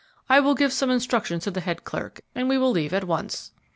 I 0.29 0.39
will 0.39 0.55
give 0.55 0.73
some 0.73 0.89
instructions 0.89 1.43
to 1.43 1.51
the 1.51 1.61
head 1.61 1.83
clerk, 1.83 2.21
and 2.33 2.49
we 2.49 2.57
will 2.57 2.71
leave 2.71 2.91
at 2.91 3.03
once." 3.03 3.51